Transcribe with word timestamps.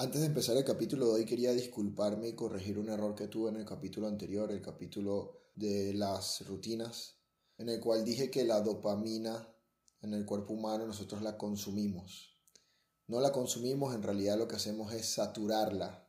Antes 0.00 0.22
de 0.22 0.28
empezar 0.28 0.56
el 0.56 0.64
capítulo 0.64 1.08
de 1.08 1.12
hoy 1.12 1.24
quería 1.26 1.52
disculparme 1.52 2.28
y 2.28 2.34
corregir 2.34 2.78
un 2.78 2.88
error 2.88 3.14
que 3.14 3.28
tuve 3.28 3.50
en 3.50 3.56
el 3.56 3.66
capítulo 3.66 4.08
anterior, 4.08 4.50
el 4.50 4.62
capítulo 4.62 5.50
de 5.54 5.92
las 5.92 6.40
rutinas, 6.46 7.16
en 7.58 7.68
el 7.68 7.80
cual 7.80 8.02
dije 8.02 8.30
que 8.30 8.44
la 8.44 8.62
dopamina 8.62 9.46
en 10.00 10.14
el 10.14 10.24
cuerpo 10.24 10.54
humano 10.54 10.86
nosotros 10.86 11.20
la 11.20 11.36
consumimos. 11.36 12.34
No 13.08 13.20
la 13.20 13.30
consumimos, 13.30 13.94
en 13.94 14.02
realidad 14.02 14.38
lo 14.38 14.48
que 14.48 14.56
hacemos 14.56 14.90
es 14.94 15.04
saturarla. 15.04 16.08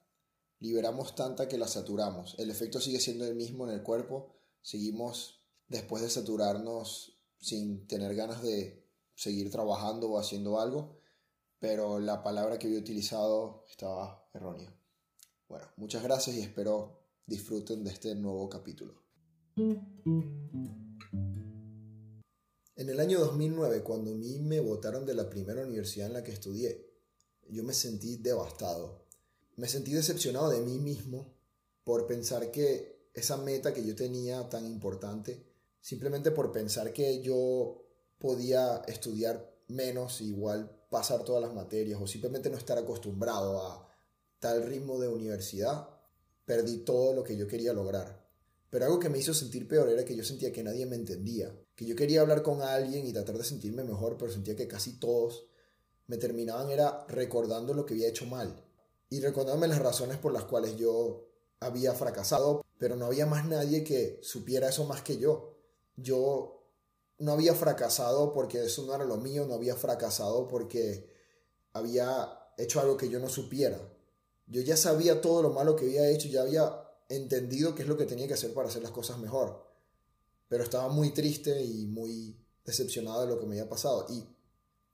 Liberamos 0.60 1.14
tanta 1.14 1.50
que 1.50 1.58
la 1.58 1.68
saturamos. 1.68 2.36
El 2.40 2.50
efecto 2.50 2.80
sigue 2.80 3.02
siendo 3.02 3.28
el 3.28 3.36
mismo 3.36 3.68
en 3.68 3.74
el 3.74 3.84
cuerpo. 3.84 4.38
Seguimos 4.62 5.44
después 5.68 6.02
de 6.02 6.10
saturarnos 6.10 7.20
sin 7.42 7.86
tener 7.88 8.16
ganas 8.16 8.42
de 8.42 8.88
seguir 9.16 9.52
trabajando 9.52 10.10
o 10.10 10.18
haciendo 10.18 10.62
algo 10.62 11.01
pero 11.62 12.00
la 12.00 12.24
palabra 12.24 12.58
que 12.58 12.66
había 12.66 12.80
utilizado 12.80 13.64
estaba 13.70 14.28
errónea. 14.34 14.76
Bueno, 15.48 15.68
muchas 15.78 16.02
gracias 16.02 16.36
y 16.36 16.42
espero 16.42 17.04
disfruten 17.28 17.84
de 17.84 17.92
este 17.92 18.16
nuevo 18.16 18.50
capítulo. 18.50 19.04
En 22.76 22.90
el 22.90 23.00
año 23.00 23.20
2009, 23.20 23.84
cuando 23.84 24.10
a 24.10 24.16
mí 24.16 24.40
me 24.40 24.60
votaron 24.60 25.06
de 25.06 25.14
la 25.14 25.30
primera 25.30 25.62
universidad 25.62 26.08
en 26.08 26.14
la 26.14 26.24
que 26.24 26.32
estudié, 26.32 26.90
yo 27.48 27.64
me 27.64 27.74
sentí 27.74 28.18
devastado. 28.18 29.06
Me 29.56 29.68
sentí 29.68 29.94
decepcionado 29.94 30.50
de 30.50 30.62
mí 30.62 30.80
mismo 30.80 31.36
por 31.84 32.08
pensar 32.08 32.50
que 32.50 33.12
esa 33.14 33.38
meta 33.38 33.72
que 33.72 33.86
yo 33.86 33.96
tenía 33.96 34.50
tan 34.50 34.66
importante, 34.66 35.46
simplemente 35.80 36.32
por 36.32 36.52
pensar 36.52 36.92
que 36.92 37.22
yo 37.22 37.86
podía 38.18 38.78
estudiar 38.88 39.61
menos, 39.72 40.22
igual 40.22 40.70
pasar 40.90 41.24
todas 41.24 41.42
las 41.42 41.54
materias 41.54 42.00
o 42.02 42.08
simplemente 42.08 42.50
no 42.50 42.58
estar 42.58 42.78
acostumbrado 42.78 43.66
a 43.66 43.88
tal 44.40 44.64
ritmo 44.64 45.00
de 45.00 45.08
universidad, 45.08 45.90
perdí 46.46 46.80
todo 46.80 47.14
lo 47.14 47.24
que 47.24 47.38
yo 47.38 47.48
quería 47.48 47.74
lograr. 47.74 48.22
Pero 48.70 48.86
algo 48.86 49.00
que 49.00 49.10
me 49.10 49.20
hizo 49.20 49.34
sentir 49.34 49.68
peor 49.68 49.90
era 49.90 50.06
que 50.06 50.16
yo 50.16 50.24
sentía 50.24 50.52
que 50.52 50.64
nadie 50.64 50.86
me 50.86 50.96
entendía, 50.96 51.54
que 51.76 51.86
yo 51.86 51.96
quería 51.96 52.22
hablar 52.22 52.42
con 52.42 52.62
alguien 52.62 53.06
y 53.06 53.14
tratar 53.14 53.38
de 53.38 53.44
sentirme 53.44 53.84
mejor, 53.84 54.18
pero 54.18 54.32
sentía 54.32 54.56
que 54.56 54.68
casi 54.68 54.94
todos 54.94 55.46
me 56.08 56.18
terminaban 56.18 56.70
era 56.70 57.06
recordando 57.08 57.74
lo 57.74 57.86
que 57.86 57.94
había 57.94 58.10
hecho 58.10 58.26
mal 58.26 58.64
y 59.10 59.20
recordándome 59.20 59.68
las 59.68 59.80
razones 59.80 60.18
por 60.18 60.34
las 60.34 60.46
cuales 60.46 60.78
yo 60.78 61.28
había 61.60 61.94
fracasado, 61.94 62.66
pero 62.78 62.96
no 62.96 63.06
había 63.06 63.26
más 63.26 63.46
nadie 63.46 63.84
que 63.84 64.20
supiera 64.24 64.70
eso 64.70 64.86
más 64.86 65.02
que 65.04 65.18
yo. 65.18 65.58
Yo 65.96 66.61
no 67.22 67.34
había 67.34 67.54
fracasado 67.54 68.34
porque 68.34 68.66
eso 68.66 68.84
no 68.84 68.96
era 68.96 69.06
lo 69.06 69.18
mío, 69.18 69.46
no 69.46 69.54
había 69.54 69.76
fracasado 69.76 70.48
porque 70.48 71.08
había 71.72 72.52
hecho 72.58 72.80
algo 72.80 72.98
que 72.98 73.10
yo 73.10 73.20
no 73.20 73.30
supiera. 73.30 73.80
Yo 74.48 74.62
ya 74.62 74.76
sabía 74.76 75.22
todo 75.22 75.44
lo 75.44 75.52
malo 75.52 75.76
que 75.76 75.86
había 75.86 76.10
hecho, 76.10 76.28
ya 76.28 76.42
había 76.42 76.84
entendido 77.10 77.76
qué 77.76 77.84
es 77.84 77.88
lo 77.88 77.96
que 77.96 78.06
tenía 78.06 78.28
que 78.28 78.34
hacer 78.34 78.54
para 78.54 78.70
hacer 78.70 78.82
las 78.82 78.92
cosas 78.92 79.20
mejor. 79.20 79.66
Pero 80.48 80.64
estaba 80.64 80.90
muy 80.90 81.12
triste 81.12 81.62
y 81.64 81.86
muy 81.86 82.36
decepcionado 82.66 83.22
de 83.22 83.28
lo 83.28 83.40
que 83.40 83.46
me 83.46 83.56
había 83.56 83.70
pasado. 83.70 84.08
Y 84.10 84.28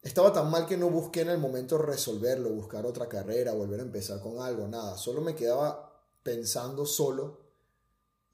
estaba 0.02 0.34
tan 0.34 0.52
mal 0.52 0.66
que 0.66 0.78
no 0.78 0.90
busqué 0.90 1.22
en 1.22 1.30
el 1.30 1.38
momento 1.38 1.78
resolverlo, 1.78 2.50
buscar 2.50 2.86
otra 2.86 3.08
carrera, 3.08 3.54
volver 3.54 3.80
a 3.80 3.84
empezar 3.84 4.20
con 4.22 4.42
algo, 4.42 4.68
nada. 4.68 4.98
Solo 4.98 5.22
me 5.22 5.34
quedaba 5.34 6.06
pensando 6.24 6.86
solo 6.86 7.47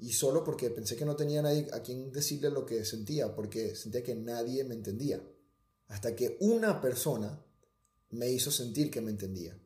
y 0.03 0.11
solo 0.11 0.43
porque 0.43 0.69
pensé 0.69 0.97
que 0.97 1.05
no 1.05 1.15
tenía 1.15 1.41
nadie 1.41 1.65
a 1.71 1.81
quien 1.81 2.11
decirle 2.11 2.49
lo 2.49 2.65
que 2.65 2.83
sentía, 2.83 3.33
porque 3.33 3.73
sentía 3.73 4.03
que 4.03 4.15
nadie 4.15 4.65
me 4.65 4.75
entendía. 4.75 5.23
Hasta 5.87 6.13
que 6.13 6.35
una 6.41 6.81
persona 6.81 7.41
me 8.09 8.29
hizo 8.29 8.51
sentir 8.51 8.91
que 8.91 8.99
me 8.99 9.11
entendía. 9.11 9.57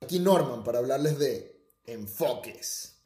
Aquí 0.00 0.18
Norman 0.18 0.62
para 0.62 0.80
hablarles 0.80 1.18
de 1.18 1.72
enfoques. 1.86 2.96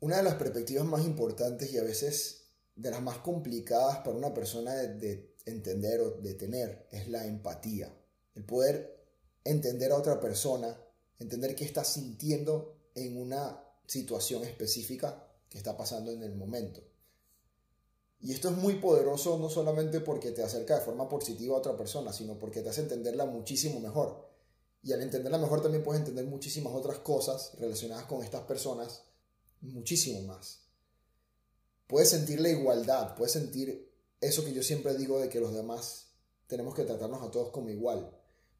Una 0.00 0.16
de 0.16 0.22
las 0.24 0.34
perspectivas 0.34 0.84
más 0.84 1.06
importantes 1.06 1.72
y 1.72 1.78
a 1.78 1.84
veces 1.84 2.48
de 2.74 2.90
las 2.90 3.02
más 3.02 3.18
complicadas 3.18 3.98
para 3.98 4.16
una 4.16 4.34
persona 4.34 4.74
de, 4.74 4.94
de 4.96 5.36
entender 5.44 6.00
o 6.00 6.10
de 6.10 6.34
tener 6.34 6.88
es 6.90 7.06
la 7.06 7.24
empatía. 7.24 7.96
El 8.34 8.44
poder 8.44 8.95
entender 9.46 9.92
a 9.92 9.96
otra 9.96 10.20
persona, 10.20 10.78
entender 11.18 11.54
qué 11.54 11.64
está 11.64 11.84
sintiendo 11.84 12.90
en 12.94 13.16
una 13.16 13.62
situación 13.86 14.44
específica 14.44 15.28
que 15.48 15.58
está 15.58 15.76
pasando 15.76 16.10
en 16.10 16.22
el 16.22 16.34
momento. 16.34 16.82
Y 18.20 18.32
esto 18.32 18.48
es 18.48 18.56
muy 18.56 18.76
poderoso 18.76 19.38
no 19.38 19.48
solamente 19.48 20.00
porque 20.00 20.32
te 20.32 20.42
acerca 20.42 20.76
de 20.76 20.84
forma 20.84 21.08
positiva 21.08 21.54
a 21.54 21.58
otra 21.58 21.76
persona, 21.76 22.12
sino 22.12 22.38
porque 22.38 22.62
te 22.62 22.70
hace 22.70 22.80
entenderla 22.80 23.26
muchísimo 23.26 23.78
mejor. 23.78 24.26
Y 24.82 24.92
al 24.92 25.02
entenderla 25.02 25.38
mejor 25.38 25.62
también 25.62 25.84
puedes 25.84 26.00
entender 26.00 26.24
muchísimas 26.26 26.72
otras 26.72 26.98
cosas 26.98 27.52
relacionadas 27.58 28.06
con 28.06 28.24
estas 28.24 28.42
personas, 28.42 29.02
muchísimo 29.60 30.22
más. 30.22 30.60
Puedes 31.86 32.10
sentir 32.10 32.40
la 32.40 32.48
igualdad, 32.48 33.14
puedes 33.14 33.32
sentir 33.32 33.92
eso 34.20 34.44
que 34.44 34.52
yo 34.52 34.62
siempre 34.62 34.94
digo 34.94 35.20
de 35.20 35.28
que 35.28 35.40
los 35.40 35.54
demás 35.54 36.08
tenemos 36.46 36.74
que 36.74 36.84
tratarnos 36.84 37.22
a 37.22 37.30
todos 37.30 37.50
como 37.50 37.68
igual 37.70 38.10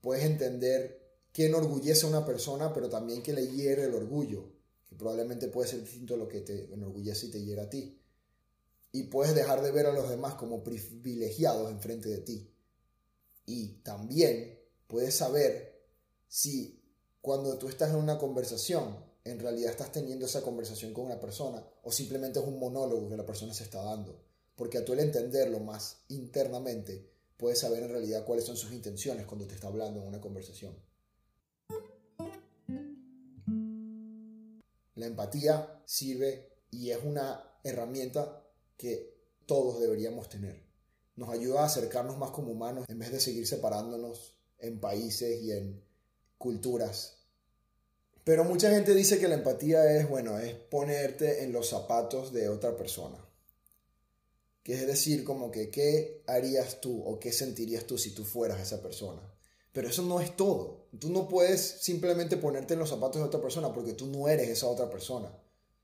puedes 0.01 0.25
entender 0.25 1.07
qué 1.33 1.47
enorgullece 1.47 2.07
a 2.07 2.09
una 2.09 2.25
persona, 2.25 2.73
pero 2.73 2.89
también 2.89 3.23
que 3.23 3.33
le 3.33 3.47
hiere 3.49 3.85
el 3.85 3.95
orgullo, 3.95 4.49
que 4.89 4.97
probablemente 4.97 5.49
puede 5.49 5.69
ser 5.69 5.81
distinto 5.81 6.15
a 6.15 6.17
lo 6.17 6.29
que 6.29 6.41
te 6.41 6.73
enorgullece 6.73 7.27
y 7.27 7.31
te 7.31 7.45
hiere 7.45 7.63
a 7.63 7.71
ti. 7.71 8.01
Y 8.93 9.05
puedes 9.05 9.35
dejar 9.35 9.63
de 9.63 9.71
ver 9.71 9.87
a 9.87 9.93
los 9.93 10.09
demás 10.09 10.35
como 10.35 10.65
privilegiados 10.65 11.71
enfrente 11.71 12.09
de 12.09 12.19
ti. 12.19 12.51
Y 13.45 13.83
también 13.83 14.59
puedes 14.87 15.15
saber 15.15 15.85
si 16.29 16.83
cuando 17.21 17.59
tú 17.59 17.69
estás 17.69 17.91
en 17.91 17.97
una 17.97 18.19
conversación, 18.19 18.97
en 19.25 19.41
realidad 19.41 19.73
estás 19.73 19.93
teniendo 19.93 20.27
esa 20.27 20.43
conversación 20.43 20.95
con 20.95 21.07
una 21.07 21.19
persona 21.19 21.63
o 21.83 21.91
simplemente 21.91 22.39
es 22.39 22.47
un 22.47 22.59
monólogo 22.59 23.09
que 23.09 23.17
la 23.17 23.27
persona 23.27 23.53
se 23.53 23.65
está 23.65 23.83
dando. 23.83 24.23
Porque 24.55 24.79
a 24.79 24.85
tú 24.85 24.93
el 24.93 25.01
entenderlo 25.01 25.61
más 25.61 25.99
internamente, 26.09 27.11
puedes 27.37 27.59
saber 27.59 27.83
en 27.83 27.91
realidad 27.91 28.25
cuáles 28.25 28.45
son 28.45 28.57
sus 28.57 28.73
intenciones 28.73 29.27
cuando 29.27 29.47
te 29.47 29.55
está 29.55 29.69
hablando 29.69 30.01
en 30.01 30.09
una 30.09 30.21
conversación. 30.21 30.75
La 34.95 35.07
empatía 35.07 35.83
sirve 35.85 36.49
y 36.71 36.91
es 36.91 36.99
una 37.05 37.59
herramienta 37.63 38.45
que 38.77 39.15
todos 39.45 39.81
deberíamos 39.81 40.29
tener. 40.29 40.65
Nos 41.17 41.29
ayuda 41.29 41.63
a 41.63 41.67
acercarnos 41.67 42.19
más 42.19 42.31
como 42.31 42.53
humanos 42.53 42.87
en 42.89 42.99
vez 42.99 43.13
de 43.13 43.21
seguir 43.21 43.47
separándonos 43.47 44.39
en 44.59 44.81
países 44.81 45.43
y 45.43 45.53
en 45.53 45.83
culturas. 46.39 47.19
Pero 48.25 48.45
mucha 48.45 48.71
gente 48.71 48.95
dice 48.95 49.19
que 49.19 49.29
la 49.29 49.37
empatía 49.37 49.97
es, 49.97 50.09
bueno, 50.09 50.39
es 50.39 50.55
ponerte 50.55 51.45
en 51.45 51.53
los 51.53 51.69
zapatos 51.69 52.33
de 52.33 52.49
otra 52.49 52.77
persona 52.77 53.26
que 54.67 54.75
es 54.75 54.85
decir, 54.85 55.23
como 55.23 55.53
que 55.53 55.71
qué 55.71 56.25
harías 56.27 56.81
tú 56.81 57.01
o 57.05 57.21
qué 57.21 57.31
sentirías 57.31 57.85
tú 57.85 57.99
si 57.99 58.11
tú 58.11 58.25
fueras 58.25 58.59
esa 58.59 58.83
persona. 58.83 59.23
Pero 59.73 59.89
eso 59.89 60.03
no 60.03 60.21
es 60.21 60.37
todo. 60.37 60.89
Tú 60.99 61.09
no 61.09 61.29
puedes 61.29 61.61
simplemente 61.61 62.37
ponerte 62.37 62.75
en 62.75 62.81
los 62.81 62.89
zapatos 62.89 63.23
de 63.23 63.29
otra 63.29 63.41
persona 63.41 63.73
porque 63.73 63.93
tú 63.93 64.09
no 64.09 64.27
eres 64.27 64.49
esa 64.49 64.67
otra 64.67 64.91
persona. 64.91 65.33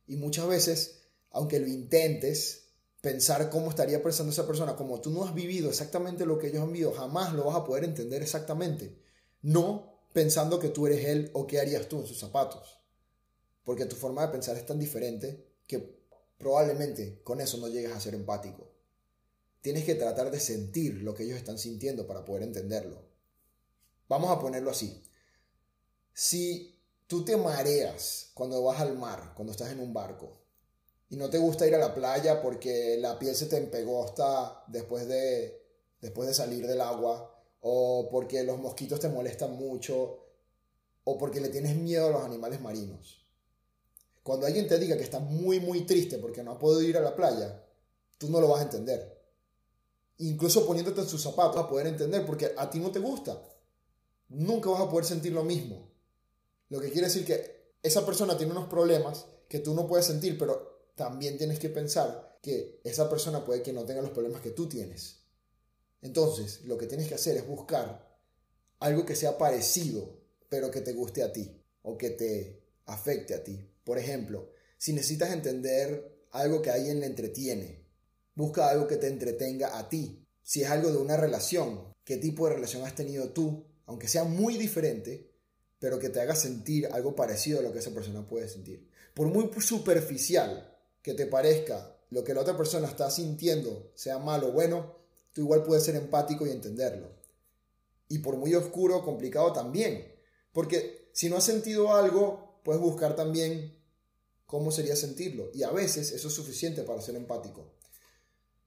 Y 0.09 0.17
muchas 0.17 0.49
veces, 0.49 0.99
aunque 1.31 1.61
lo 1.61 1.69
intentes, 1.69 2.71
pensar 3.01 3.51
cómo 3.51 3.71
estaría 3.71 4.03
pensando 4.03 4.33
esa 4.33 4.49
persona, 4.49 4.75
como 4.75 5.01
tú 5.01 5.11
no 5.11 5.25
has 5.25 5.33
vivido 5.33 5.69
exactamente 5.69 6.27
lo 6.27 6.41
que 6.41 6.49
ellos 6.49 6.65
han 6.65 6.73
vivido, 6.73 6.91
jamás 6.91 7.35
lo 7.35 7.45
vas 7.45 7.55
a 7.55 7.65
poder 7.65 7.85
entender 7.85 8.21
exactamente. 8.21 8.99
No 9.43 9.93
pensando 10.13 10.59
que 10.59 10.71
tú 10.71 10.89
eres 10.89 11.07
él 11.07 11.31
o 11.35 11.47
qué 11.47 11.61
harías 11.61 11.89
tú 11.89 12.01
en 12.01 12.07
sus 12.09 12.19
zapatos. 12.19 12.81
Porque 13.63 13.87
tu 13.87 13.95
forma 13.95 14.23
de 14.23 14.33
pensar 14.33 14.57
es 14.57 14.67
tan 14.67 14.81
diferente 14.81 15.47
que 15.69 16.03
probablemente 16.37 17.21
con 17.23 17.41
eso 17.41 17.59
no 17.59 17.69
llegues 17.69 17.93
a 17.93 18.01
ser 18.01 18.17
empático. 18.17 18.72
Tienes 19.63 19.85
que 19.85 19.95
tratar 19.95 20.33
de 20.33 20.41
sentir 20.41 21.03
lo 21.03 21.15
que 21.15 21.23
ellos 21.23 21.39
están 21.39 21.57
sintiendo 21.57 22.05
para 22.05 22.25
poder 22.25 22.43
entenderlo. 22.43 23.01
Vamos 24.09 24.37
a 24.37 24.41
ponerlo 24.41 24.73
así. 24.73 25.01
Si 26.13 26.77
tú 27.07 27.25
te 27.25 27.37
mareas 27.37 28.33
cuando 28.35 28.61
vas 28.65 28.81
al 28.81 28.99
mar, 28.99 29.33
cuando 29.37 29.53
estás 29.53 29.71
en 29.71 29.79
un 29.79 29.95
barco, 29.95 30.33
y 31.09 31.17
no 31.17 31.31
te 31.31 31.39
gusta 31.39 31.67
ir 31.67 31.77
a 31.77 31.79
la 31.79 31.95
playa 31.95 32.43
porque 32.43 32.97
la 32.99 33.19
piel 33.21 33.37
se 33.37 33.47
te 33.47 33.57
empegó 33.57 34.05
hasta 34.05 34.65
después 34.67 35.07
de, 35.07 35.63
después 36.01 36.27
de 36.27 36.35
salir 36.35 36.67
del 36.67 36.81
agua, 36.81 37.33
o 37.61 38.09
porque 38.11 38.43
los 38.43 38.59
mosquitos 38.59 38.99
te 38.99 39.09
molestan 39.09 39.53
mucho, 39.53 40.27
o 41.05 41.19
porque 41.19 41.41
le 41.41 41.51
tienes 41.51 41.77
miedo 41.77 42.09
a 42.09 42.11
los 42.11 42.25
animales 42.25 42.61
marinos. 42.61 43.25
Cuando 44.25 44.47
alguien 44.47 44.67
te 44.67 44.79
diga 44.81 44.97
que 44.97 45.05
está 45.05 45.21
muy, 45.21 45.61
muy 45.61 45.87
triste 45.87 46.19
porque 46.19 46.43
no 46.43 46.53
ha 46.53 46.59
podido 46.59 46.83
ir 46.83 46.97
a 46.97 47.01
la 47.01 47.15
playa, 47.15 47.65
tú 48.19 48.29
no 48.29 48.41
lo 48.41 48.49
vas 48.49 48.61
a 48.61 48.65
entender 48.65 49.22
incluso 50.19 50.67
poniéndote 50.67 51.01
en 51.01 51.09
sus 51.09 51.23
zapatos, 51.23 51.57
a 51.63 51.69
poder 51.69 51.87
entender, 51.87 52.25
porque 52.25 52.53
a 52.57 52.71
ti 52.71 52.79
no 52.79 52.91
te 52.91 53.01
gusta. 53.01 53.43
Nunca 54.29 54.71
vas 54.71 54.83
a 54.83 54.89
poder 54.91 55.05
sentir 55.05 55.33
lo 55.33 55.45
mismo. 55.45 55.91
Lo 56.69 56.81
que 56.81 56.91
quiere 56.91 57.09
decir 57.09 57.25
que 57.25 57.75
esa 57.83 58.07
persona 58.07 58.37
tiene 58.37 58.53
unos 58.53 58.69
problemas 58.69 59.27
que 59.49 59.59
tú 59.59 59.75
no 59.75 59.87
puedes 59.87 60.07
sentir, 60.07 60.39
pero 60.39 60.91
también 60.95 61.37
tienes 61.37 61.59
que 61.59 61.69
pensar 61.69 62.39
que 62.41 62.81
esa 62.85 63.09
persona 63.11 63.45
puede 63.45 63.63
que 63.63 63.73
no 63.73 63.85
tenga 63.85 64.03
los 64.03 64.11
problemas 64.11 64.41
que 64.41 64.51
tú 64.51 64.69
tienes. 64.69 65.23
Entonces, 66.01 66.63
lo 66.65 66.79
que 66.79 66.87
tienes 66.87 67.09
que 67.09 67.15
hacer 67.15 67.37
es 67.37 67.47
buscar 67.47 68.19
algo 68.81 69.07
que 69.07 69.15
sea 69.15 69.39
parecido, 69.39 70.21
pero 70.49 70.71
que 70.71 70.81
te 70.81 70.93
guste 70.93 71.23
a 71.23 71.33
ti 71.33 71.63
o 71.83 71.97
que 71.97 72.11
te 72.11 72.63
afecte 72.87 73.35
a 73.35 73.45
ti. 73.45 73.69
Por 73.85 73.99
ejemplo, 73.99 74.51
si 74.79 74.93
necesitas 74.93 75.33
entender 75.33 76.27
algo 76.31 76.63
que 76.63 76.71
a 76.71 76.75
alguien 76.75 77.01
le 77.01 77.07
entretiene, 77.07 77.87
busca 78.35 78.69
algo 78.69 78.87
que 78.87 78.97
te 78.97 79.09
entretenga 79.09 79.79
a 79.79 79.89
ti. 79.89 80.27
Si 80.43 80.63
es 80.63 80.71
algo 80.71 80.91
de 80.91 80.99
una 80.99 81.17
relación, 81.17 81.93
qué 82.05 82.17
tipo 82.17 82.47
de 82.47 82.55
relación 82.55 82.85
has 82.85 82.95
tenido 82.95 83.31
tú, 83.31 83.65
aunque 83.87 84.09
sea 84.09 84.25
muy 84.25 84.57
diferente, 84.57 85.31
pero 85.79 85.99
que 85.99 86.09
te 86.09 86.21
haga 86.21 86.35
sentir 86.35 86.87
algo 86.93 87.15
parecido 87.15 87.61
a 87.61 87.63
lo 87.63 87.73
que 87.73 87.81
esa 87.81 87.91
persona 87.91 88.27
puede 88.27 88.49
sentir. 88.49 88.89
Por 89.15 89.29
muy 89.29 89.51
superficial 89.61 90.77
que 91.03 91.15
te 91.15 91.27
parezca 91.27 91.97
lo 92.11 92.23
que 92.23 92.35
la 92.35 92.43
otra 92.43 92.57
persona 92.57 92.87
está 92.87 93.11
sintiendo, 93.11 93.91
sea 93.95 94.19
malo 94.19 94.49
o 94.49 94.53
bueno, 94.53 94.97
tú 95.33 95.41
igual 95.41 95.63
puedes 95.63 95.85
ser 95.85 95.97
empático 95.97 96.47
y 96.47 96.51
entenderlo. 96.51 97.11
Y 98.09 98.19
por 98.19 98.37
muy 98.37 98.55
oscuro 98.55 99.03
complicado 99.03 99.53
también, 99.53 100.15
porque 100.53 101.09
si 101.13 101.29
no 101.29 101.37
has 101.37 101.45
sentido 101.45 101.95
algo, 101.95 102.61
puedes 102.63 102.81
buscar 102.81 103.17
también 103.17 103.77
cómo 104.47 104.71
sería 104.71 104.97
sentirlo. 104.97 105.51
Y 105.55 105.63
a 105.63 105.71
veces 105.71 106.13
eso 106.13 106.29
es 106.29 106.35
suficiente 106.35 106.83
para 106.83 107.01
ser 107.01 107.17
empático. 107.17 107.73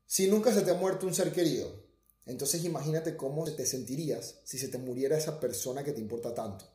Si 0.05 0.27
nunca 0.27 0.53
se 0.53 0.61
te 0.61 0.71
ha 0.71 0.75
muerto 0.75 1.07
un 1.07 1.13
ser 1.13 1.31
querido, 1.31 1.83
entonces 2.25 2.63
imagínate 2.63 3.15
cómo 3.15 3.43
te 3.45 3.65
sentirías 3.65 4.39
si 4.43 4.57
se 4.57 4.67
te 4.67 4.77
muriera 4.77 5.17
esa 5.17 5.39
persona 5.39 5.83
que 5.83 5.93
te 5.93 6.01
importa 6.01 6.33
tanto. 6.33 6.65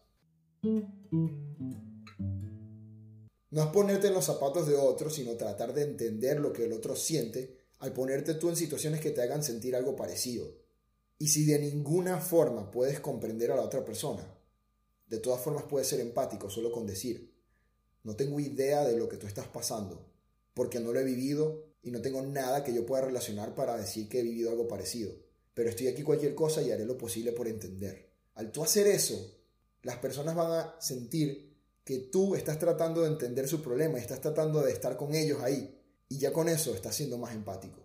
No 3.51 3.63
es 3.63 3.69
ponerte 3.69 4.09
en 4.09 4.15
los 4.15 4.25
zapatos 4.25 4.67
de 4.69 4.77
otro, 4.77 5.11
sino 5.11 5.37
tratar 5.37 5.75
de 5.75 5.83
entender 5.83 6.39
lo 6.41 6.53
que 6.53 6.65
el 6.65 6.73
otro 6.73 6.95
siente 6.95 7.59
al 7.79 7.93
ponerte 7.93 8.35
tú 8.35 8.49
en 8.49 8.57
situaciones 8.57 9.01
que 9.01 9.11
te 9.11 9.23
hagan 9.23 9.43
sentir 9.43 9.75
algo 9.75 9.97
parecido. 9.97 10.53
Y 11.19 11.29
si 11.29 11.45
de 11.45 11.59
ninguna 11.59 12.19
forma 12.19 12.71
puedes 12.71 13.01
comprender 13.01 13.51
a 13.51 13.57
la 13.57 13.63
otra 13.63 13.85
persona, 13.85 14.27
de 15.09 15.19
todas 15.19 15.41
formas 15.41 15.65
puedes 15.65 15.89
ser 15.89 16.01
empático 16.01 16.49
solo 16.49 16.71
con 16.71 16.87
decir, 16.87 17.35
no 18.05 18.17
tengo 18.17 18.39
idea 18.39 18.85
de 18.85 18.97
lo 18.97 19.09
que 19.09 19.17
tú 19.17 19.27
estás 19.27 19.49
pasando, 19.49 20.07
porque 20.55 20.79
no 20.79 20.93
lo 20.93 21.01
he 21.01 21.05
vivido 21.05 21.70
y 21.83 21.91
no 21.91 22.01
tengo 22.01 22.23
nada 22.23 22.63
que 22.63 22.75
yo 22.75 22.85
pueda 22.85 23.07
relacionar 23.07 23.55
para 23.55 23.77
decir 23.77 24.09
que 24.09 24.21
he 24.21 24.23
vivido 24.23 24.51
algo 24.51 24.69
parecido. 24.69 25.13
Pero 25.55 25.71
estoy 25.71 25.89
aquí 25.89 26.03
cualquier 26.03 26.35
cosa 26.35 26.63
y 26.63 26.71
haré 26.71 26.85
lo 26.85 26.99
posible 26.99 27.33
por 27.33 27.49
entender. 27.49 28.11
Al 28.35 28.53
tú 28.53 28.63
hacer 28.63 28.87
eso, 28.87 29.39
las 29.83 29.99
personas 29.99 30.35
van 30.35 30.53
a 30.53 30.81
sentir 30.81 31.51
que 31.85 31.99
tú 31.99 32.35
estás 32.35 32.59
tratando 32.59 33.03
de 33.03 33.09
entender 33.09 33.49
su 33.49 33.63
problema 33.63 33.99
y 33.99 34.03
estás 34.03 34.21
tratando 34.21 34.63
de 34.63 34.73
estar 34.73 34.97
con 34.97 35.15
ellos 35.15 35.43
ahí. 35.43 35.77
Y 36.09 36.19
ya 36.19 36.33
con 36.33 36.49
eso 36.49 36.75
estás 36.75 36.95
siendo 36.95 37.19
más 37.19 37.35
empático. 37.35 37.81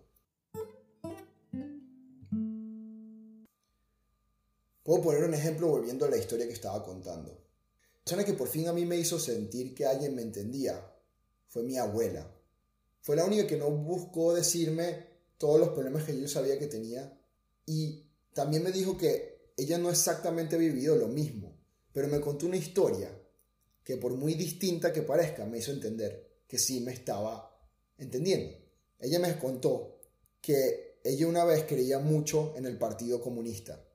Puedo 4.82 5.02
poner 5.02 5.24
un 5.24 5.34
ejemplo 5.34 5.68
volviendo 5.68 6.06
a 6.06 6.10
la 6.10 6.16
historia 6.16 6.46
que 6.46 6.52
estaba 6.52 6.84
contando. 6.84 7.30
La 7.32 8.04
persona 8.04 8.24
que 8.24 8.34
por 8.34 8.46
fin 8.46 8.68
a 8.68 8.72
mí 8.72 8.86
me 8.86 8.96
hizo 8.96 9.18
sentir 9.18 9.74
que 9.74 9.84
alguien 9.84 10.14
me 10.14 10.22
entendía 10.22 10.80
fue 11.48 11.64
mi 11.64 11.76
abuela. 11.76 12.35
Fue 13.06 13.14
la 13.14 13.24
única 13.24 13.46
que 13.46 13.56
no 13.56 13.70
buscó 13.70 14.34
decirme 14.34 15.06
todos 15.38 15.60
los 15.60 15.68
problemas 15.68 16.02
que 16.02 16.20
yo 16.20 16.26
sabía 16.26 16.58
que 16.58 16.66
tenía 16.66 17.16
y 17.64 18.10
también 18.34 18.64
me 18.64 18.72
dijo 18.72 18.98
que 18.98 19.52
ella 19.56 19.78
no 19.78 19.90
exactamente 19.90 20.56
ha 20.56 20.58
vivido 20.58 20.96
lo 20.96 21.06
mismo, 21.06 21.56
pero 21.92 22.08
me 22.08 22.20
contó 22.20 22.46
una 22.46 22.56
historia 22.56 23.16
que 23.84 23.96
por 23.96 24.12
muy 24.14 24.34
distinta 24.34 24.92
que 24.92 25.02
parezca 25.02 25.46
me 25.46 25.58
hizo 25.58 25.70
entender 25.70 26.42
que 26.48 26.58
sí 26.58 26.80
me 26.80 26.90
estaba 26.90 27.56
entendiendo. 27.96 28.56
Ella 28.98 29.20
me 29.20 29.38
contó 29.38 30.00
que 30.40 30.98
ella 31.04 31.28
una 31.28 31.44
vez 31.44 31.62
creía 31.62 32.00
mucho 32.00 32.54
en 32.56 32.66
el 32.66 32.76
Partido 32.76 33.20
Comunista 33.20 33.86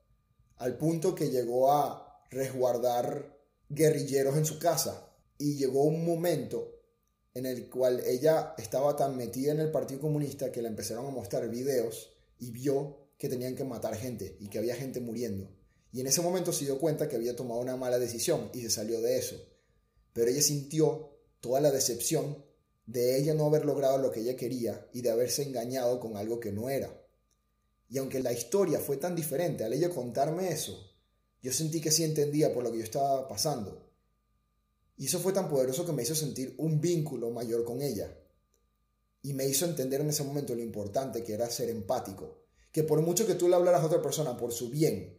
al 0.56 0.78
punto 0.78 1.14
que 1.14 1.28
llegó 1.28 1.70
a 1.70 2.22
resguardar 2.30 3.38
guerrilleros 3.68 4.38
en 4.38 4.46
su 4.46 4.58
casa. 4.58 5.10
Y 5.36 5.56
llegó 5.56 5.82
un 5.82 6.02
momento 6.02 6.81
en 7.34 7.46
el 7.46 7.68
cual 7.70 8.02
ella 8.06 8.54
estaba 8.58 8.94
tan 8.96 9.16
metida 9.16 9.52
en 9.52 9.60
el 9.60 9.70
Partido 9.70 10.00
Comunista 10.00 10.52
que 10.52 10.62
le 10.62 10.68
empezaron 10.68 11.06
a 11.06 11.10
mostrar 11.10 11.48
videos 11.48 12.12
y 12.38 12.50
vio 12.50 12.98
que 13.16 13.28
tenían 13.28 13.54
que 13.54 13.64
matar 13.64 13.96
gente 13.96 14.36
y 14.40 14.48
que 14.48 14.58
había 14.58 14.74
gente 14.76 15.00
muriendo. 15.00 15.48
Y 15.92 16.00
en 16.00 16.06
ese 16.06 16.22
momento 16.22 16.52
se 16.52 16.64
dio 16.64 16.78
cuenta 16.78 17.08
que 17.08 17.16
había 17.16 17.36
tomado 17.36 17.60
una 17.60 17.76
mala 17.76 17.98
decisión 17.98 18.50
y 18.52 18.62
se 18.62 18.70
salió 18.70 19.00
de 19.00 19.18
eso. 19.18 19.36
Pero 20.12 20.30
ella 20.30 20.42
sintió 20.42 21.18
toda 21.40 21.60
la 21.60 21.70
decepción 21.70 22.44
de 22.86 23.18
ella 23.18 23.34
no 23.34 23.46
haber 23.46 23.64
logrado 23.64 23.98
lo 23.98 24.10
que 24.10 24.20
ella 24.20 24.36
quería 24.36 24.86
y 24.92 25.02
de 25.02 25.10
haberse 25.10 25.42
engañado 25.42 26.00
con 26.00 26.16
algo 26.16 26.40
que 26.40 26.52
no 26.52 26.68
era. 26.68 26.98
Y 27.88 27.98
aunque 27.98 28.20
la 28.20 28.32
historia 28.32 28.80
fue 28.80 28.96
tan 28.96 29.14
diferente, 29.14 29.64
al 29.64 29.72
ella 29.72 29.90
contarme 29.90 30.50
eso, 30.50 30.92
yo 31.42 31.52
sentí 31.52 31.80
que 31.80 31.90
sí 31.90 32.04
entendía 32.04 32.52
por 32.52 32.64
lo 32.64 32.72
que 32.72 32.78
yo 32.78 32.84
estaba 32.84 33.28
pasando. 33.28 33.91
Y 34.96 35.06
eso 35.06 35.18
fue 35.18 35.32
tan 35.32 35.48
poderoso 35.48 35.84
que 35.86 35.92
me 35.92 36.02
hizo 36.02 36.14
sentir 36.14 36.54
un 36.58 36.80
vínculo 36.80 37.30
mayor 37.30 37.64
con 37.64 37.82
ella. 37.82 38.16
Y 39.22 39.34
me 39.34 39.46
hizo 39.46 39.64
entender 39.64 40.00
en 40.00 40.10
ese 40.10 40.24
momento 40.24 40.54
lo 40.54 40.62
importante 40.62 41.22
que 41.22 41.34
era 41.34 41.48
ser 41.50 41.70
empático. 41.70 42.42
Que 42.70 42.82
por 42.82 43.00
mucho 43.02 43.26
que 43.26 43.34
tú 43.34 43.48
le 43.48 43.56
hablaras 43.56 43.82
a 43.82 43.86
otra 43.86 44.02
persona 44.02 44.36
por 44.36 44.52
su 44.52 44.70
bien, 44.70 45.18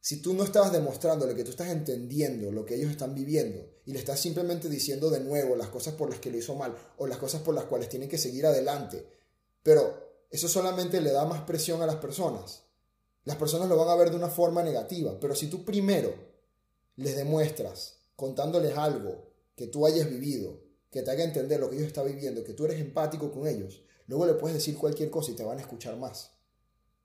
si 0.00 0.22
tú 0.22 0.32
no 0.32 0.44
estabas 0.44 0.72
demostrándole 0.72 1.34
que 1.34 1.44
tú 1.44 1.50
estás 1.50 1.68
entendiendo 1.68 2.52
lo 2.52 2.64
que 2.64 2.76
ellos 2.76 2.90
están 2.90 3.14
viviendo 3.14 3.68
y 3.84 3.92
le 3.92 3.98
estás 3.98 4.20
simplemente 4.20 4.68
diciendo 4.68 5.10
de 5.10 5.20
nuevo 5.20 5.56
las 5.56 5.68
cosas 5.68 5.94
por 5.94 6.08
las 6.08 6.20
que 6.20 6.30
lo 6.30 6.38
hizo 6.38 6.54
mal 6.54 6.74
o 6.98 7.06
las 7.06 7.18
cosas 7.18 7.42
por 7.42 7.54
las 7.54 7.64
cuales 7.64 7.88
tienen 7.88 8.08
que 8.08 8.18
seguir 8.18 8.46
adelante, 8.46 9.06
pero 9.62 10.26
eso 10.30 10.48
solamente 10.48 11.00
le 11.00 11.10
da 11.10 11.24
más 11.24 11.42
presión 11.42 11.82
a 11.82 11.86
las 11.86 11.96
personas. 11.96 12.64
Las 13.24 13.36
personas 13.36 13.68
lo 13.68 13.76
van 13.76 13.88
a 13.88 13.96
ver 13.96 14.10
de 14.10 14.16
una 14.16 14.28
forma 14.28 14.62
negativa, 14.62 15.18
pero 15.20 15.34
si 15.34 15.48
tú 15.48 15.64
primero 15.64 16.14
les 16.96 17.16
demuestras 17.16 17.97
contándoles 18.18 18.76
algo 18.76 19.30
que 19.54 19.68
tú 19.68 19.86
hayas 19.86 20.10
vivido, 20.10 20.60
que 20.90 21.02
te 21.02 21.10
haga 21.12 21.22
entender 21.22 21.60
lo 21.60 21.70
que 21.70 21.76
ellos 21.76 21.86
están 21.86 22.04
viviendo, 22.04 22.42
que 22.42 22.52
tú 22.52 22.64
eres 22.64 22.80
empático 22.80 23.30
con 23.30 23.46
ellos, 23.46 23.84
luego 24.08 24.26
le 24.26 24.34
puedes 24.34 24.56
decir 24.56 24.76
cualquier 24.76 25.08
cosa 25.08 25.30
y 25.30 25.36
te 25.36 25.44
van 25.44 25.58
a 25.58 25.60
escuchar 25.60 25.96
más. 25.96 26.32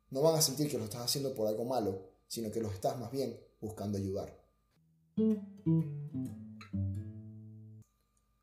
No 0.10 0.24
van 0.24 0.33
a 0.33 0.42
sentir 0.42 0.71
que 0.71 0.80
lo 0.80 0.86
estás 0.86 1.01
haciendo 1.01 1.36
por 1.36 1.48
algo 1.48 1.65
malo, 1.65 2.10
sino 2.27 2.50
que 2.50 2.62
los 2.62 2.74
estás 2.74 2.98
más 2.98 3.12
bien 3.12 3.39
buscando 3.62 4.00
ayudar. 4.00 4.36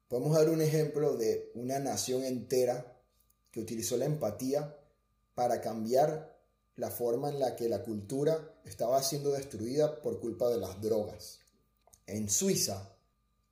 Podemos 0.07 0.37
dar 0.37 0.49
un 0.49 0.63
ejemplo 0.63 1.17
de 1.17 1.51
una 1.57 1.81
nación 1.81 2.23
entera 2.23 3.03
que 3.51 3.59
utilizó 3.59 3.97
la 3.97 4.05
empatía 4.05 4.79
para 5.35 5.61
cambiar 5.61 6.39
la 6.77 6.93
forma 6.93 7.31
en 7.31 7.41
la 7.41 7.57
que 7.57 7.69
la 7.69 7.83
cultura 7.83 8.61
estaba 8.65 9.03
siendo 9.03 9.33
destruida 9.33 10.01
por 10.03 10.21
culpa 10.21 10.49
de 10.51 10.59
las 10.59 10.81
drogas. 10.81 11.40
En 12.11 12.29
Suiza, 12.29 12.97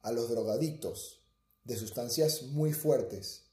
a 0.03 0.13
los 0.13 0.29
drogadictos 0.29 1.23
de 1.65 1.77
sustancias 1.77 2.43
muy 2.43 2.73
fuertes, 2.73 3.45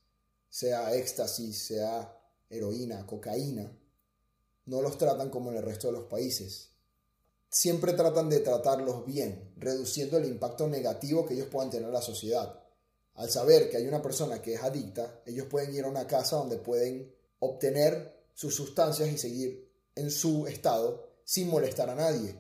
sea 0.50 0.96
éxtasis, 0.96 1.58
sea 1.58 2.18
heroína, 2.50 3.06
cocaína, 3.06 3.72
no 4.66 4.82
los 4.82 4.98
tratan 4.98 5.30
como 5.30 5.52
en 5.52 5.58
el 5.58 5.64
resto 5.64 5.88
de 5.88 5.94
los 5.94 6.06
países. 6.06 6.70
Siempre 7.50 7.94
tratan 7.94 8.30
de 8.30 8.40
tratarlos 8.40 9.06
bien, 9.06 9.54
reduciendo 9.58 10.18
el 10.18 10.26
impacto 10.26 10.68
negativo 10.68 11.26
que 11.26 11.36
ellos 11.36 11.48
puedan 11.48 11.70
tener 11.70 11.88
en 11.88 11.94
la 11.94 12.02
sociedad 12.02 12.66
al 13.16 13.30
saber 13.30 13.70
que 13.70 13.78
hay 13.78 13.88
una 13.88 14.02
persona 14.02 14.42
que 14.42 14.56
es 14.56 14.64
adicta, 14.64 15.22
ellos 15.26 15.48
pueden 15.48 15.74
ir 15.74 15.86
a 15.86 15.90
una 15.90 16.06
casa 16.06 16.36
donde 16.36 16.58
pueden 16.58 17.14
obtener 17.40 18.26
sus 18.34 18.54
sustancias 18.54 19.10
y 19.10 19.18
seguir 19.18 19.72
en 19.96 20.12
su 20.12 20.48
estado 20.48 21.08
sin 21.24 21.50
molestar 21.50 21.90
a 21.90 21.96
nadie. 21.96 22.36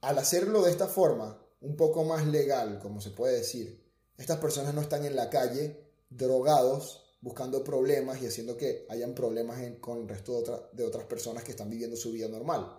Al 0.00 0.18
hacerlo 0.18 0.62
de 0.62 0.70
esta 0.70 0.86
forma, 0.86 1.41
un 1.62 1.76
poco 1.76 2.04
más 2.04 2.26
legal, 2.26 2.78
como 2.78 3.00
se 3.00 3.10
puede 3.10 3.38
decir, 3.38 3.82
estas 4.16 4.38
personas 4.38 4.74
no 4.74 4.80
están 4.82 5.04
en 5.04 5.16
la 5.16 5.30
calle 5.30 5.80
drogados 6.10 7.02
buscando 7.20 7.64
problemas 7.64 8.20
y 8.20 8.26
haciendo 8.26 8.56
que 8.56 8.86
hayan 8.88 9.14
problemas 9.14 9.60
con 9.80 10.02
el 10.02 10.08
resto 10.08 10.42
de, 10.42 10.82
de 10.82 10.84
otras 10.84 11.06
personas 11.06 11.44
que 11.44 11.52
están 11.52 11.70
viviendo 11.70 11.96
su 11.96 12.12
vida 12.12 12.28
normal. 12.28 12.78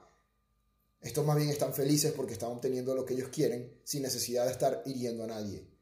Estos 1.01 1.25
más 1.25 1.37
bien 1.37 1.49
están 1.49 1.73
felices 1.73 2.13
porque 2.13 2.33
están 2.33 2.51
obteniendo 2.51 2.93
lo 2.93 3.05
que 3.05 3.13
ellos 3.13 3.29
quieren 3.29 3.79
sin 3.83 4.03
necesidad 4.03 4.45
de 4.45 4.51
estar 4.51 4.83
hiriendo 4.85 5.23
a 5.23 5.27
nadie 5.27 5.73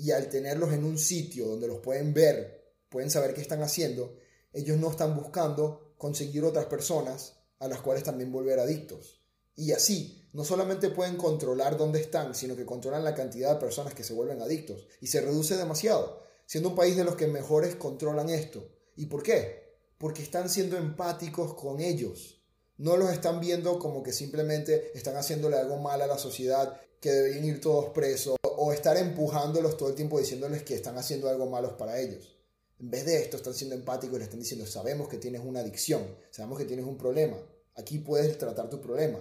y 0.00 0.12
al 0.12 0.30
tenerlos 0.30 0.72
en 0.72 0.84
un 0.84 0.98
sitio 0.98 1.46
donde 1.46 1.68
los 1.68 1.80
pueden 1.80 2.14
ver, 2.14 2.74
pueden 2.88 3.10
saber 3.10 3.34
qué 3.34 3.42
están 3.42 3.62
haciendo, 3.62 4.16
ellos 4.52 4.78
no 4.78 4.90
están 4.90 5.14
buscando 5.14 5.94
conseguir 5.98 6.42
otras 6.44 6.66
personas 6.66 7.36
a 7.58 7.68
las 7.68 7.80
cuales 7.80 8.02
también 8.02 8.32
volver 8.32 8.58
adictos. 8.58 9.19
Y 9.56 9.72
así, 9.72 10.28
no 10.32 10.44
solamente 10.44 10.90
pueden 10.90 11.16
controlar 11.16 11.76
dónde 11.76 12.00
están, 12.00 12.34
sino 12.34 12.56
que 12.56 12.64
controlan 12.64 13.04
la 13.04 13.14
cantidad 13.14 13.54
de 13.54 13.60
personas 13.60 13.94
que 13.94 14.04
se 14.04 14.14
vuelven 14.14 14.40
adictos. 14.40 14.86
Y 15.00 15.08
se 15.08 15.20
reduce 15.20 15.56
demasiado, 15.56 16.22
siendo 16.46 16.70
un 16.70 16.76
país 16.76 16.96
de 16.96 17.04
los 17.04 17.16
que 17.16 17.26
mejores 17.26 17.76
controlan 17.76 18.30
esto. 18.30 18.66
¿Y 18.96 19.06
por 19.06 19.22
qué? 19.22 19.76
Porque 19.98 20.22
están 20.22 20.48
siendo 20.48 20.76
empáticos 20.76 21.54
con 21.54 21.80
ellos. 21.80 22.42
No 22.78 22.96
los 22.96 23.10
están 23.10 23.40
viendo 23.40 23.78
como 23.78 24.02
que 24.02 24.12
simplemente 24.12 24.96
están 24.96 25.16
haciéndole 25.16 25.56
algo 25.56 25.78
mal 25.78 26.00
a 26.00 26.06
la 26.06 26.16
sociedad, 26.16 26.80
que 27.00 27.10
deberían 27.10 27.44
ir 27.44 27.60
todos 27.60 27.86
presos 27.90 28.36
o 28.42 28.72
estar 28.72 28.96
empujándolos 28.96 29.76
todo 29.76 29.88
el 29.88 29.94
tiempo 29.94 30.18
diciéndoles 30.18 30.62
que 30.62 30.74
están 30.74 30.96
haciendo 30.98 31.28
algo 31.28 31.46
malo 31.46 31.76
para 31.76 31.98
ellos. 31.98 32.36
En 32.78 32.90
vez 32.90 33.04
de 33.04 33.16
esto, 33.16 33.36
están 33.36 33.54
siendo 33.54 33.74
empáticos 33.74 34.16
y 34.16 34.18
le 34.18 34.24
están 34.24 34.40
diciendo, 34.40 34.66
sabemos 34.66 35.08
que 35.08 35.18
tienes 35.18 35.42
una 35.44 35.60
adicción, 35.60 36.16
sabemos 36.30 36.58
que 36.58 36.64
tienes 36.64 36.86
un 36.86 36.96
problema, 36.96 37.36
aquí 37.74 37.98
puedes 37.98 38.38
tratar 38.38 38.70
tu 38.70 38.80
problema. 38.80 39.18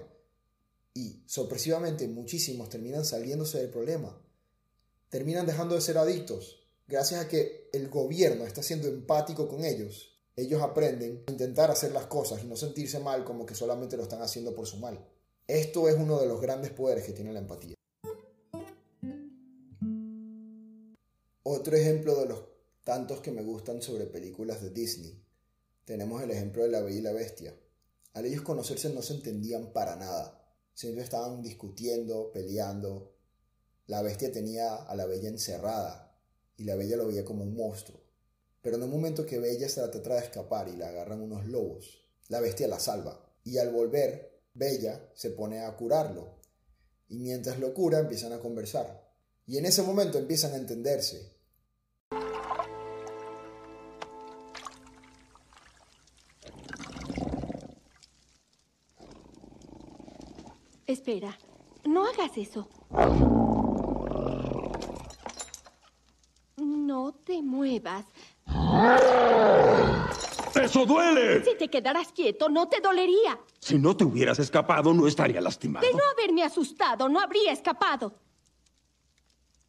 Y 0.93 1.23
sorpresivamente 1.25 2.07
muchísimos 2.07 2.69
terminan 2.69 3.05
saliéndose 3.05 3.59
del 3.59 3.69
problema. 3.69 4.21
Terminan 5.09 5.45
dejando 5.45 5.75
de 5.75 5.81
ser 5.81 5.97
adictos. 5.97 6.59
Gracias 6.87 7.23
a 7.23 7.27
que 7.27 7.69
el 7.71 7.89
gobierno 7.89 8.45
está 8.45 8.63
siendo 8.63 8.87
empático 8.87 9.47
con 9.47 9.63
ellos, 9.63 10.19
ellos 10.39 10.61
aprenden 10.61 11.23
a 11.27 11.31
intentar 11.31 11.69
hacer 11.69 11.91
las 11.91 12.05
cosas 12.05 12.41
y 12.41 12.47
no 12.47 12.55
sentirse 12.55 12.99
mal 12.99 13.25
como 13.25 13.45
que 13.45 13.55
solamente 13.55 13.97
lo 13.97 14.03
están 14.03 14.21
haciendo 14.21 14.55
por 14.55 14.65
su 14.65 14.77
mal. 14.77 15.05
Esto 15.45 15.89
es 15.89 15.95
uno 15.95 16.17
de 16.17 16.27
los 16.27 16.39
grandes 16.39 16.71
poderes 16.71 17.03
que 17.03 17.11
tiene 17.11 17.33
la 17.33 17.39
empatía. 17.39 17.75
Otro 21.43 21.75
ejemplo 21.75 22.15
de 22.15 22.27
los 22.27 22.43
tantos 22.85 23.19
que 23.19 23.31
me 23.31 23.43
gustan 23.43 23.81
sobre 23.81 24.05
películas 24.05 24.61
de 24.61 24.69
Disney. 24.69 25.21
Tenemos 25.83 26.23
el 26.23 26.31
ejemplo 26.31 26.63
de 26.63 26.69
La 26.69 26.81
Bella 26.81 26.99
y 26.99 27.01
la 27.01 27.11
Bestia. 27.11 27.53
Al 28.13 28.25
ellos 28.25 28.41
conocerse 28.41 28.93
no 28.93 29.01
se 29.01 29.15
entendían 29.15 29.73
para 29.73 29.97
nada. 29.97 30.38
Siempre 30.79 31.03
estaban 31.03 31.41
discutiendo, 31.41 32.31
peleando. 32.31 33.13
La 33.87 34.01
bestia 34.01 34.31
tenía 34.31 34.75
a 34.75 34.95
la 34.95 35.05
bella 35.05 35.27
encerrada 35.27 36.17
y 36.55 36.63
la 36.63 36.75
bella 36.75 36.95
lo 36.95 37.07
veía 37.07 37.25
como 37.25 37.43
un 37.43 37.53
monstruo. 37.53 37.99
Pero 38.61 38.77
en 38.77 38.83
un 38.83 38.89
momento 38.89 39.25
que 39.25 39.39
Bella 39.39 39.67
se 39.67 39.81
la 39.81 39.91
trata 39.91 40.13
de 40.13 40.21
escapar 40.21 40.69
y 40.69 40.77
la 40.77 40.87
agarran 40.87 41.19
unos 41.19 41.45
lobos, 41.47 42.07
la 42.29 42.39
bestia 42.39 42.69
la 42.69 42.79
salva. 42.79 43.29
Y 43.43 43.57
al 43.57 43.73
volver, 43.73 44.39
Bella 44.53 45.11
se 45.15 45.31
pone 45.31 45.65
a 45.65 45.75
curarlo. 45.75 46.39
Y 47.09 47.19
mientras 47.19 47.59
lo 47.59 47.73
cura, 47.73 47.99
empiezan 47.99 48.31
a 48.31 48.39
conversar. 48.39 49.05
Y 49.47 49.57
en 49.57 49.65
ese 49.65 49.81
momento 49.81 50.17
empiezan 50.17 50.53
a 50.53 50.57
entenderse. 50.59 51.38
Espera, 60.89 61.37
no 61.85 62.03
hagas 62.03 62.35
eso. 62.35 62.67
No 66.57 67.13
te 67.13 67.43
muevas. 67.43 68.05
¡Eso 70.59 70.87
duele! 70.87 71.45
Si 71.45 71.55
te 71.59 71.69
quedaras 71.69 72.11
quieto, 72.11 72.49
no 72.49 72.67
te 72.67 72.81
dolería. 72.81 73.39
Si 73.59 73.77
no 73.77 73.95
te 73.95 74.03
hubieras 74.03 74.39
escapado, 74.39 74.91
no 74.91 75.05
estaría 75.05 75.39
lastimado. 75.39 75.85
De 75.85 75.93
no 75.93 76.01
haberme 76.11 76.41
asustado, 76.41 77.07
no 77.07 77.19
habría 77.19 77.51
escapado. 77.51 78.11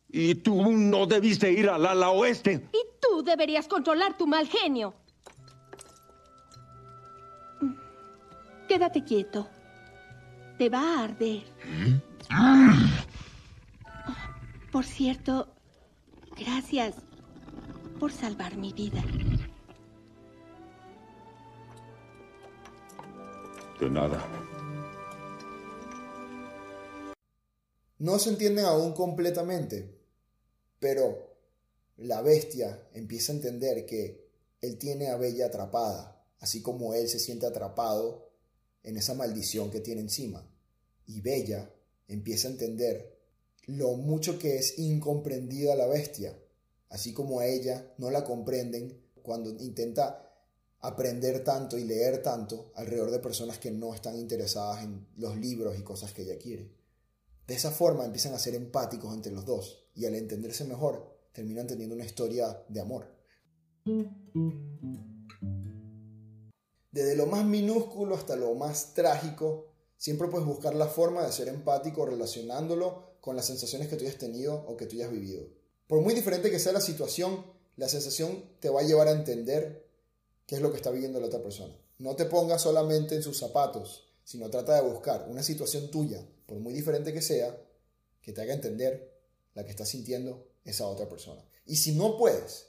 Y 0.08 0.36
tú 0.36 0.72
no 0.72 1.04
debiste 1.04 1.52
ir 1.52 1.68
al 1.68 1.84
ala 1.84 2.12
oeste. 2.12 2.66
Y 2.72 2.82
tú 2.98 3.22
deberías 3.22 3.68
controlar 3.68 4.16
tu 4.16 4.26
mal 4.26 4.48
genio. 4.48 4.94
Quédate 8.66 9.04
quieto. 9.04 9.46
Te 10.60 10.68
va 10.68 10.82
a 10.82 11.04
arder. 11.04 11.42
Por 14.70 14.84
cierto, 14.84 15.48
gracias 16.38 16.96
por 17.98 18.12
salvar 18.12 18.58
mi 18.58 18.74
vida. 18.74 19.02
De 23.80 23.88
nada. 23.88 24.22
No 27.98 28.18
se 28.18 28.28
entienden 28.28 28.66
aún 28.66 28.92
completamente, 28.92 29.98
pero 30.78 31.38
la 31.96 32.20
bestia 32.20 32.86
empieza 32.92 33.32
a 33.32 33.36
entender 33.36 33.86
que 33.86 34.28
él 34.60 34.76
tiene 34.76 35.08
a 35.08 35.16
Bella 35.16 35.46
atrapada, 35.46 36.22
así 36.38 36.60
como 36.60 36.92
él 36.92 37.08
se 37.08 37.18
siente 37.18 37.46
atrapado 37.46 38.29
en 38.82 38.96
esa 38.96 39.14
maldición 39.14 39.70
que 39.70 39.80
tiene 39.80 40.00
encima. 40.00 40.49
Y 41.06 41.20
Bella 41.20 41.70
empieza 42.08 42.49
a 42.49 42.52
entender 42.52 43.18
lo 43.66 43.94
mucho 43.94 44.38
que 44.38 44.56
es 44.56 44.78
incomprendida 44.78 45.76
la 45.76 45.87
bestia, 45.87 46.37
así 46.88 47.12
como 47.12 47.40
a 47.40 47.46
ella 47.46 47.92
no 47.99 48.10
la 48.10 48.25
comprenden 48.25 49.00
cuando 49.22 49.50
intenta 49.50 50.26
aprender 50.80 51.44
tanto 51.44 51.78
y 51.78 51.84
leer 51.84 52.22
tanto 52.22 52.72
alrededor 52.75 53.10
de 53.10 53.18
personas 53.18 53.58
que 53.58 53.70
no 53.70 53.94
están 53.94 54.16
interesadas 54.16 54.82
en 54.82 55.06
los 55.16 55.37
libros 55.37 55.78
y 55.78 55.82
cosas 55.82 56.12
que 56.12 56.22
ella 56.22 56.38
quiere. 56.38 56.72
De 57.46 57.54
esa 57.54 57.70
forma 57.70 58.04
empiezan 58.04 58.34
a 58.34 58.38
ser 58.38 58.54
empáticos 58.54 59.14
entre 59.14 59.32
los 59.32 59.44
dos 59.44 59.88
y 59.94 60.06
al 60.06 60.14
entenderse 60.14 60.64
mejor 60.64 61.18
terminan 61.32 61.66
teniendo 61.66 61.94
una 61.94 62.04
historia 62.04 62.64
de 62.68 62.80
amor. 62.80 63.06
Desde 66.92 67.16
lo 67.16 67.26
más 67.26 67.44
minúsculo 67.44 68.16
hasta 68.16 68.37
lo 68.37 68.54
más 68.54 68.94
trágico, 68.94 69.68
siempre 69.97 70.28
puedes 70.28 70.47
buscar 70.47 70.75
la 70.75 70.88
forma 70.88 71.25
de 71.25 71.32
ser 71.32 71.49
empático 71.49 72.04
relacionándolo 72.04 73.11
con 73.20 73.37
las 73.37 73.47
sensaciones 73.47 73.88
que 73.88 73.97
tú 73.97 74.04
hayas 74.04 74.18
tenido 74.18 74.54
o 74.66 74.76
que 74.76 74.87
tú 74.87 74.97
hayas 74.97 75.12
vivido. 75.12 75.47
Por 75.87 76.00
muy 76.00 76.14
diferente 76.14 76.50
que 76.50 76.59
sea 76.59 76.73
la 76.73 76.80
situación, 76.80 77.44
la 77.76 77.88
sensación 77.88 78.44
te 78.61 78.70
va 78.70 78.80
a 78.80 78.85
llevar 78.85 79.09
a 79.09 79.12
entender 79.12 79.87
qué 80.47 80.56
es 80.56 80.62
lo 80.62 80.70
que 80.70 80.76
está 80.76 80.90
viviendo 80.90 81.20
la 81.20 81.26
otra 81.26 81.42
persona. 81.42 81.76
No 81.99 82.16
te 82.16 82.25
pongas 82.25 82.62
solamente 82.62 83.14
en 83.14 83.23
sus 83.23 83.38
zapatos, 83.38 84.09
sino 84.25 84.50
trata 84.50 84.75
de 84.75 84.88
buscar 84.88 85.26
una 85.28 85.42
situación 85.42 85.90
tuya, 85.90 86.26
por 86.47 86.59
muy 86.59 86.73
diferente 86.73 87.12
que 87.12 87.23
sea, 87.23 87.56
que 88.20 88.32
te 88.32 88.40
haga 88.40 88.54
entender 88.54 89.16
la 89.54 89.64
que 89.64 89.70
está 89.70 89.85
sintiendo 89.85 90.49
esa 90.64 90.87
otra 90.87 91.09
persona. 91.09 91.44
Y 91.66 91.76
si 91.76 91.92
no 91.92 92.16
puedes, 92.16 92.66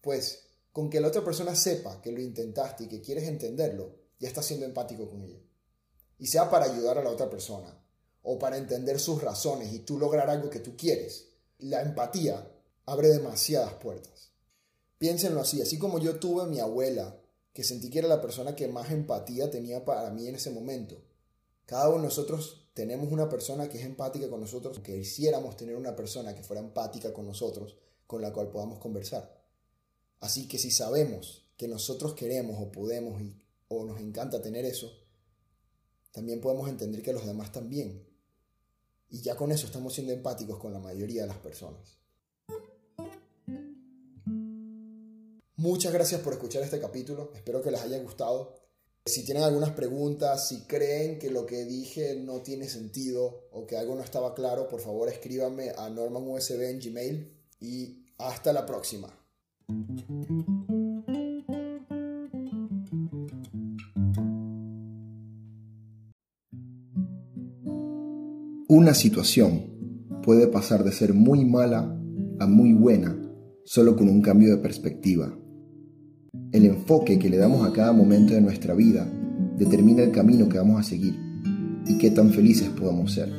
pues 0.00 0.45
con 0.76 0.90
que 0.90 1.00
la 1.00 1.08
otra 1.08 1.24
persona 1.24 1.56
sepa 1.56 2.02
que 2.02 2.12
lo 2.12 2.20
intentaste 2.20 2.84
y 2.84 2.86
que 2.86 3.00
quieres 3.00 3.26
entenderlo, 3.26 3.94
ya 4.18 4.28
estás 4.28 4.44
siendo 4.44 4.66
empático 4.66 5.08
con 5.08 5.22
ella. 5.22 5.40
Y 6.18 6.26
sea 6.26 6.50
para 6.50 6.66
ayudar 6.66 6.98
a 6.98 7.02
la 7.02 7.08
otra 7.08 7.30
persona 7.30 7.82
o 8.20 8.38
para 8.38 8.58
entender 8.58 9.00
sus 9.00 9.22
razones 9.22 9.72
y 9.72 9.78
tú 9.78 9.98
lograr 9.98 10.28
algo 10.28 10.50
que 10.50 10.60
tú 10.60 10.76
quieres. 10.76 11.28
La 11.60 11.80
empatía 11.80 12.46
abre 12.84 13.08
demasiadas 13.08 13.72
puertas. 13.72 14.32
Piénsenlo 14.98 15.40
así, 15.40 15.62
así 15.62 15.78
como 15.78 15.98
yo 15.98 16.20
tuve 16.20 16.42
a 16.42 16.46
mi 16.46 16.60
abuela, 16.60 17.22
que 17.54 17.64
sentí 17.64 17.88
que 17.88 18.00
era 18.00 18.08
la 18.08 18.20
persona 18.20 18.54
que 18.54 18.68
más 18.68 18.90
empatía 18.90 19.50
tenía 19.50 19.82
para 19.82 20.10
mí 20.10 20.28
en 20.28 20.34
ese 20.34 20.50
momento. 20.50 21.00
Cada 21.64 21.88
uno 21.88 22.00
de 22.00 22.08
nosotros 22.08 22.68
tenemos 22.74 23.10
una 23.10 23.30
persona 23.30 23.66
que 23.66 23.78
es 23.78 23.86
empática 23.86 24.28
con 24.28 24.40
nosotros, 24.40 24.80
que 24.80 24.98
quisiéramos 24.98 25.56
tener 25.56 25.74
una 25.74 25.96
persona 25.96 26.34
que 26.34 26.42
fuera 26.42 26.60
empática 26.60 27.14
con 27.14 27.26
nosotros, 27.26 27.78
con 28.06 28.20
la 28.20 28.30
cual 28.30 28.50
podamos 28.50 28.78
conversar. 28.78 29.35
Así 30.20 30.48
que 30.48 30.58
si 30.58 30.70
sabemos 30.70 31.46
que 31.56 31.68
nosotros 31.68 32.14
queremos 32.14 32.56
o 32.60 32.70
podemos 32.70 33.20
y, 33.20 33.36
o 33.68 33.84
nos 33.84 34.00
encanta 34.00 34.42
tener 34.42 34.64
eso, 34.64 34.92
también 36.12 36.40
podemos 36.40 36.68
entender 36.68 37.02
que 37.02 37.12
los 37.12 37.26
demás 37.26 37.52
también. 37.52 38.06
Y 39.10 39.20
ya 39.20 39.36
con 39.36 39.52
eso 39.52 39.66
estamos 39.66 39.94
siendo 39.94 40.12
empáticos 40.12 40.58
con 40.58 40.72
la 40.72 40.78
mayoría 40.78 41.22
de 41.22 41.28
las 41.28 41.38
personas. 41.38 41.98
Muchas 45.56 45.92
gracias 45.92 46.20
por 46.20 46.34
escuchar 46.34 46.62
este 46.62 46.80
capítulo, 46.80 47.32
espero 47.34 47.62
que 47.62 47.70
les 47.70 47.80
haya 47.80 47.98
gustado. 47.98 48.54
Si 49.06 49.24
tienen 49.24 49.44
algunas 49.44 49.70
preguntas, 49.70 50.48
si 50.48 50.62
creen 50.62 51.18
que 51.18 51.30
lo 51.30 51.46
que 51.46 51.64
dije 51.64 52.16
no 52.16 52.42
tiene 52.42 52.68
sentido 52.68 53.48
o 53.52 53.66
que 53.66 53.76
algo 53.76 53.94
no 53.94 54.02
estaba 54.02 54.34
claro, 54.34 54.68
por 54.68 54.80
favor 54.80 55.08
escríbanme 55.08 55.70
a 55.76 55.88
normanusb 55.88 56.60
en 56.60 56.80
Gmail 56.80 57.32
y 57.60 58.06
hasta 58.18 58.52
la 58.52 58.66
próxima. 58.66 59.25
Una 68.68 68.94
situación 68.94 69.62
puede 70.22 70.48
pasar 70.48 70.82
de 70.82 70.90
ser 70.90 71.14
muy 71.14 71.44
mala 71.44 71.98
a 72.40 72.46
muy 72.46 72.72
buena 72.72 73.16
solo 73.64 73.96
con 73.96 74.08
un 74.08 74.22
cambio 74.22 74.50
de 74.50 74.62
perspectiva. 74.62 75.36
El 76.52 76.66
enfoque 76.66 77.18
que 77.18 77.30
le 77.30 77.36
damos 77.36 77.64
a 77.64 77.72
cada 77.72 77.92
momento 77.92 78.34
de 78.34 78.40
nuestra 78.40 78.74
vida 78.74 79.06
determina 79.56 80.02
el 80.02 80.10
camino 80.10 80.48
que 80.48 80.58
vamos 80.58 80.80
a 80.80 80.82
seguir 80.82 81.14
y 81.86 81.98
qué 81.98 82.10
tan 82.10 82.30
felices 82.30 82.68
podamos 82.68 83.12
ser. 83.12 83.30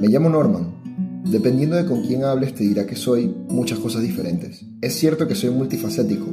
Me 0.00 0.08
llamo 0.08 0.28
Norman 0.28 0.71
Dependiendo 1.24 1.76
de 1.76 1.86
con 1.86 2.02
quién 2.02 2.24
hables 2.24 2.54
te 2.54 2.64
dirá 2.64 2.84
que 2.84 2.96
soy 2.96 3.32
muchas 3.48 3.78
cosas 3.78 4.02
diferentes. 4.02 4.66
Es 4.80 4.94
cierto 4.94 5.28
que 5.28 5.36
soy 5.36 5.50
multifacético, 5.50 6.26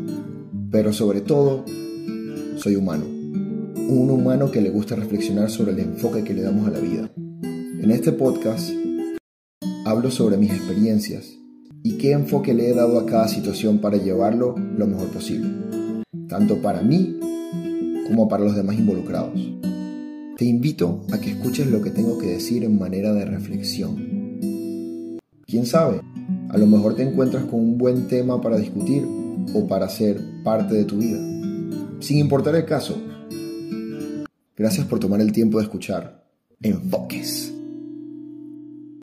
pero 0.71 0.91
sobre 0.93 1.21
todo 1.21 1.63
soy 2.57 2.75
humano. 2.75 3.05
Un 3.05 4.09
humano 4.09 4.51
que 4.51 4.61
le 4.61 4.71
gusta 4.71 4.95
reflexionar 4.95 5.51
sobre 5.51 5.73
el 5.73 5.79
enfoque 5.79 6.23
que 6.23 6.33
le 6.33 6.41
damos 6.41 6.67
a 6.67 6.71
la 6.71 6.79
vida. 6.79 7.09
En 7.15 7.91
este 7.91 8.11
podcast 8.11 8.71
hablo 9.85 10.09
sobre 10.11 10.37
mis 10.37 10.51
experiencias 10.51 11.37
y 11.83 11.97
qué 11.97 12.11
enfoque 12.11 12.53
le 12.53 12.69
he 12.69 12.73
dado 12.73 12.99
a 12.99 13.05
cada 13.05 13.27
situación 13.27 13.79
para 13.79 13.97
llevarlo 13.97 14.55
lo 14.57 14.87
mejor 14.87 15.07
posible, 15.09 15.49
tanto 16.27 16.61
para 16.61 16.81
mí 16.81 17.19
como 18.07 18.27
para 18.27 18.43
los 18.43 18.55
demás 18.55 18.77
involucrados. 18.77 19.39
Te 20.35 20.45
invito 20.45 21.05
a 21.11 21.19
que 21.19 21.31
escuches 21.31 21.67
lo 21.67 21.81
que 21.81 21.91
tengo 21.91 22.17
que 22.17 22.27
decir 22.27 22.63
en 22.63 22.79
manera 22.79 23.13
de 23.13 23.25
reflexión 23.25 24.08
¿Quién 25.49 25.65
sabe? 25.65 26.01
A 26.49 26.57
lo 26.57 26.67
mejor 26.67 26.95
te 26.95 27.03
encuentras 27.03 27.45
con 27.45 27.59
un 27.59 27.77
buen 27.77 28.07
tema 28.07 28.39
para 28.39 28.57
discutir 28.57 29.05
o 29.53 29.67
para 29.67 29.89
ser 29.89 30.19
parte 30.43 30.75
de 30.75 30.85
tu 30.85 30.97
vida. 30.97 31.19
Sin 31.99 32.19
importar 32.19 32.55
el 32.55 32.65
caso, 32.65 32.95
Gracias 34.59 34.85
por 34.87 34.99
tomar 34.99 35.21
el 35.21 35.31
tiempo 35.31 35.57
de 35.57 35.63
escuchar 35.63 36.21
Enfoques. 36.61 37.53